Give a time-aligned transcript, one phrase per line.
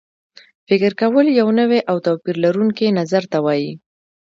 [0.67, 3.71] فکر کول یو نوي او توپیر لرونکي نظر ته وایي.